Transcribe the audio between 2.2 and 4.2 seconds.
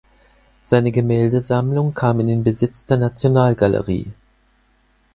in den Besitz der Nationalgalerie.